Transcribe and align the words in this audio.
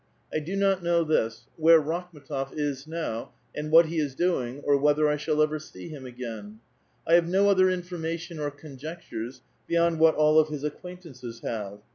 I 0.33 0.39
do 0.39 0.55
not 0.55 0.81
know 0.81 1.03
this: 1.03 1.45
wiiere 1.61 1.79
Raklim^tof 1.85 2.57
is 2.57 2.87
now, 2.87 3.33
and 3.53 3.69
"what 3.69 3.85
he 3.85 3.99
is 3.99 4.15
doing, 4.15 4.61
or 4.61 4.75
whetlier 4.79 5.07
I 5.07 5.15
sliall 5.17 5.43
ever 5.43 5.59
see 5.59 5.89
him 5.89 6.07
again. 6.07 6.59
I 7.07 7.19
liave 7.19 7.27
no 7.27 7.49
other 7.51 7.69
information 7.69 8.39
or 8.39 8.49
conjectures, 8.49 9.43
beyond 9.67 9.99
what 9.99 10.15
all 10.15 10.39
of 10.39 10.47
his 10.47 10.63
acquaintances 10.63 11.41
have. 11.41 11.81